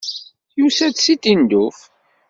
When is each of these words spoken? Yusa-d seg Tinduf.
Yusa-d 0.59 0.93
seg 0.99 1.19
Tinduf. 1.23 1.77